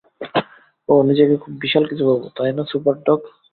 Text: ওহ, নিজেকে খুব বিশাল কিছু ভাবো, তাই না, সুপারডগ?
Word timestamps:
ওহ, 0.89 1.01
নিজেকে 1.09 1.35
খুব 1.37 1.53
বিশাল 1.63 1.83
কিছু 1.87 2.03
ভাবো, 2.09 2.25
তাই 2.37 2.51
না, 2.57 2.63
সুপারডগ? 2.71 3.19